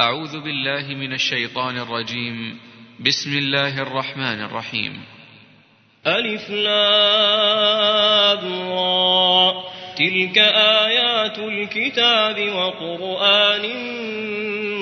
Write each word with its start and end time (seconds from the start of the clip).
أعوذ 0.00 0.40
بالله 0.40 0.94
من 0.94 1.12
الشيطان 1.12 1.78
الرجيم. 1.78 2.58
بسم 3.00 3.38
الله 3.38 3.82
الرحمن 3.82 4.44
الرحيم. 4.44 5.02
ألف 6.06 6.50
تلك 9.96 10.38
آيات 10.88 11.38
الكتاب 11.38 12.48
وقرآن 12.48 13.62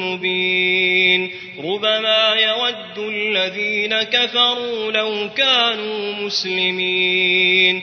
مبين. 0.00 1.30
ربما 1.64 2.34
يود 2.34 2.98
الذين 2.98 4.02
كفروا 4.02 4.92
لو 4.92 5.30
كانوا 5.36 6.14
مسلمين. 6.14 7.82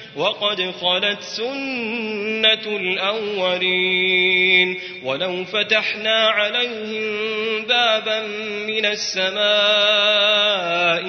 وقد 0.15 0.71
خلت 0.81 1.21
سنة 1.21 2.77
الأولين 2.77 4.79
ولو 5.03 5.45
فتحنا 5.45 6.29
عليهم 6.29 7.65
بابا 7.65 8.27
من 8.67 8.85
السماء 8.85 9.41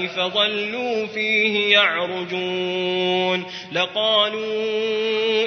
فظلوا 0.07 1.07
فيه 1.07 1.73
يعرجون 1.73 3.45
لقالوا 3.73 5.47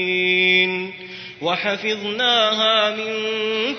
وحفظناها 1.41 2.95
من 2.95 3.13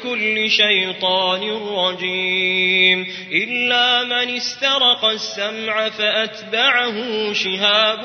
كل 0.03 0.51
شيطان 0.51 1.43
رجيم. 1.51 3.07
إلا 3.33 4.05
من 4.05 4.37
استرق 4.37 5.05
السمع 5.05 5.89
فأتبعه 5.89 7.33
شهاب 7.33 8.05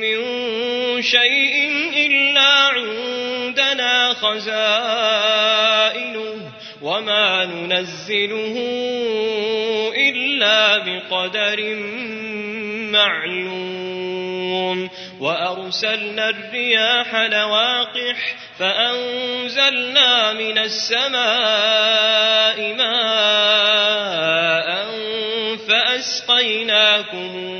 من 0.00 0.16
شيء 1.02 1.70
إلا 2.06 2.50
عندنا 2.74 4.14
خزائنه 4.14 5.30
وما 6.82 7.44
ننزله 7.44 8.56
إلا 9.96 10.78
بقدر 10.78 11.74
معلوم. 12.92 13.90
وأرسلنا 15.20 16.28
الرياح 16.28 17.14
لواقح 17.14 18.36
فأنزلنا 18.58 20.32
من 20.32 20.58
السماء 20.58 21.14
ماء 22.74 23.80
فأسقيناكموه 25.68 27.59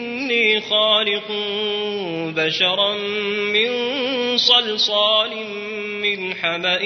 إني 0.31 0.61
خالق 0.61 1.27
بشرا 2.35 2.93
من 3.53 3.71
صلصال 4.37 5.31
من 6.01 6.35
حمأ 6.35 6.79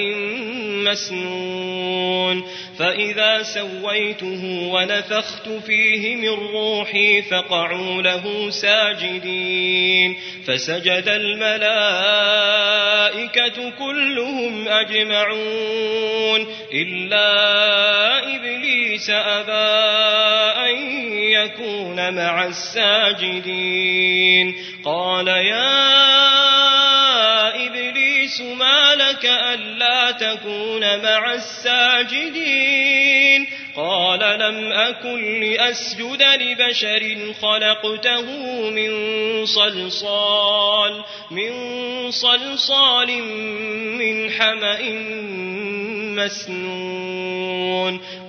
مسنون 0.90 2.44
فإذا 2.78 3.42
سويته 3.42 4.68
ونفخت 4.72 5.48
فيه 5.48 6.16
من 6.16 6.28
روحي 6.28 7.22
فقعوا 7.22 8.02
له 8.02 8.50
ساجدين 8.50 10.16
فسجد 10.46 11.08
الملائكة 11.08 11.56
كلهم 13.78 14.68
أجمعون 14.68 16.46
إلا 16.72 17.26
إبليس 18.36 19.10
أبى 19.10 19.76
أن 20.70 20.76
يكون 21.12 22.14
مع 22.14 22.44
الساجدين 22.44 23.96
قال 24.84 25.28
يا 25.28 25.85
لك 29.16 29.24
ألا 29.24 30.10
تكون 30.10 31.02
مع 31.02 31.34
الساجدين. 31.34 32.86
قال 33.76 34.20
لم 34.20 34.72
أكن 34.72 35.40
لأسجد 35.40 36.22
لبشر 36.22 37.32
خلقته 37.42 38.26
من 38.70 38.90
صلصال 39.46 41.04
من 41.30 41.52
صلصال 42.10 43.22
من 43.98 44.30
حمأ 44.30 44.82
مسنون. 46.16 47.45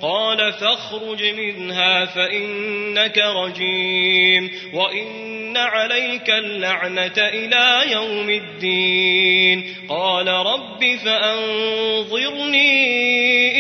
قال 0.01 0.53
فاخرج 0.53 1.23
منها 1.23 2.05
فإنك 2.05 3.17
رجيم. 3.17 4.51
وإن 4.73 5.57
عليك 5.57 6.29
اللعنة 6.29 7.13
إلى 7.17 7.91
يوم 7.91 8.29
الدين. 8.29 9.75
قال 9.89 10.27
رب 10.27 10.97
فأنظرني 11.05 12.67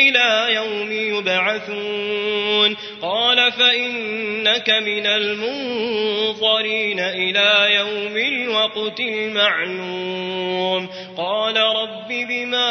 إلى 0.09 0.53
يوم 0.53 0.91
يبعثون. 0.91 2.77
قال 3.01 3.51
فإنك 3.51 4.69
من 4.69 5.07
المنظرين 5.07 6.99
إلى 6.99 7.75
يوم 7.75 8.17
الوقت 8.17 8.99
المعلوم. 8.99 10.89
قال 11.17 11.57
رب 11.57 12.07
بما 12.07 12.67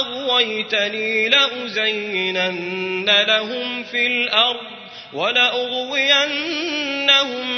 أغويتني 0.00 1.28
لأزينن 2.08 3.10
لهم 3.28 3.84
في 3.84 4.06
الأرض 4.06 4.78
ولأغوينهم 5.12 6.28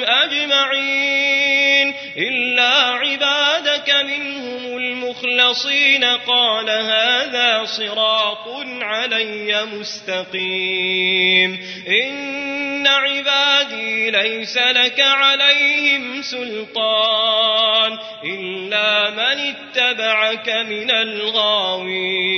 أجمعين 0.04 1.94
إلا 2.16 2.70
عبادك 2.74 3.94
منهم 4.04 4.76
المخلصين 4.76 6.04
قال 6.04 6.70
هذا 6.70 7.64
صراط 7.64 8.48
علي 8.82 9.64
مستقيم 9.64 11.60
إن 11.88 12.86
عبادي 12.86 14.10
ليس 14.10 14.56
لك 14.56 15.00
عليهم 15.00 16.22
سلطان 16.22 17.98
إلا 18.24 19.10
من 19.10 19.54
اتبعك 19.54 20.48
من 20.48 20.90
الغاوين 20.90 22.30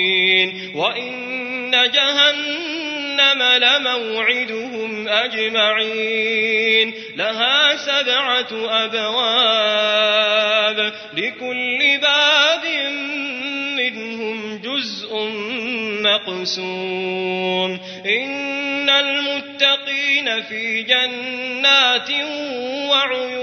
وإن 0.75 1.52
جهنم 1.75 3.43
لموعدهم 3.43 5.09
أجمعين 5.09 6.95
لها 7.17 7.77
سبعة 7.77 8.69
أبواب 8.85 10.93
لكل 11.17 11.99
باب 12.03 12.65
منهم 13.77 14.59
جزء 14.59 15.17
مقسوم 16.03 17.81
إن 18.07 18.91
المتقين 18.91 20.43
في 20.43 20.83
جنات 20.83 22.11
وعيون 22.91 23.43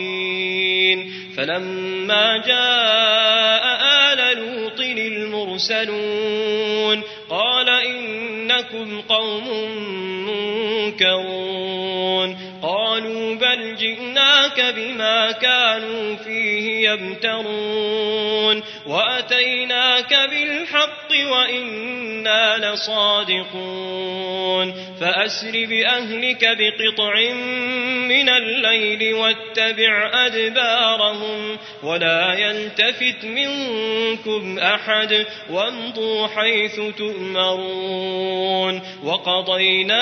فلما 1.41 2.37
جاء 2.37 3.65
آل 4.13 4.37
لوط 4.37 4.79
المرسلون 5.59 7.01
قال 7.29 7.69
إنكم 7.69 9.01
قوم 9.01 9.47
منكرون 10.27 12.37
قالوا 12.61 13.35
بل 13.35 13.75
جئناك 13.75 14.61
بما 14.75 15.31
كانوا 15.31 16.15
فيه 16.15 16.89
يمترون 16.89 18.63
وأتيناك 18.87 20.29
بالحق 20.31 21.11
وإنا 21.31 22.57
لصادقون 22.57 24.11
فأسر 25.01 25.65
بأهلك 25.65 26.57
بقطع 26.57 27.33
من 28.07 28.29
الليل 28.29 29.13
واتبع 29.13 30.11
أدبارهم 30.25 31.57
ولا 31.83 32.33
يلتفت 32.33 33.25
منكم 33.25 34.59
أحد 34.59 35.25
وامضوا 35.49 36.27
حيث 36.27 36.79
تؤمرون 36.97 38.81
وقضينا 39.03 40.01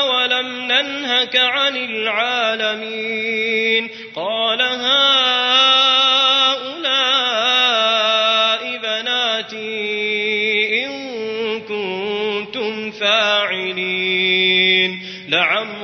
أولم 0.00 0.48
ننهك 0.72 1.36
عن 1.36 1.76
العالمين 1.76 3.34
قال 4.14 4.62
هؤلاء 7.44 8.78
بناتي 8.82 9.74
إن 10.84 10.90
كنتم 11.60 12.90
فاعلين 12.90 14.54
لعمرك 15.28 15.83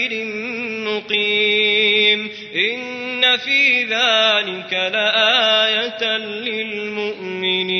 مقيم 0.85 2.29
إن 2.55 3.37
في 3.37 3.83
ذلك 3.83 4.73
لآية 4.73 6.17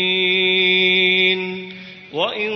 للمؤمنين 0.01 1.73
وإن 2.13 2.51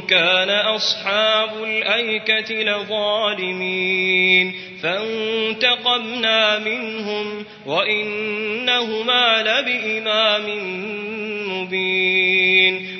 كان 0.00 0.50
أصحاب 0.50 1.64
الأيكة 1.64 2.54
لظالمين 2.54 4.52
فانتقمنا 4.82 6.58
منهم 6.58 7.44
وإنهما 7.66 9.42
لبإمام 9.42 10.46
مبين 11.52 12.99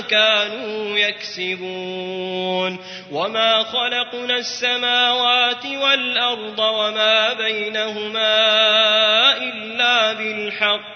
كانوا 0.00 0.98
يكسبون 0.98 2.78
وما 3.12 3.62
خلقنا 3.62 4.36
السماوات 4.36 5.66
والأرض 5.66 6.58
وما 6.58 7.32
بينهما 7.32 8.36
إلا 9.36 10.12
بالحق 10.12 10.95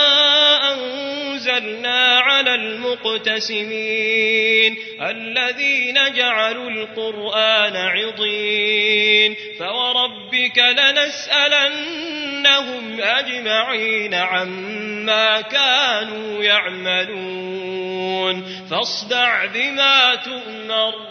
على 2.31 2.55
المقتسمين 2.55 4.11
الذين 5.01 6.13
جعلوا 6.15 6.69
القرآن 6.69 7.75
عضين 7.75 9.35
فوربك 9.59 10.57
لنسألنهم 10.79 11.91
أجمعين 13.01 14.13
عما 14.13 15.41
كانوا 15.41 16.43
يعملون 16.43 17.81
فاصدع 18.69 19.45
بما 19.45 20.15
تؤمر 20.15 21.10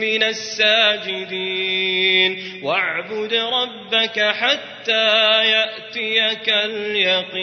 من 0.00 0.22
الساجدين. 0.22 1.80
واعبد 2.62 3.34
ربك 3.34 4.20
حتى 4.20 5.44
يأتيك 5.44 6.48
اليقين. 6.48 7.40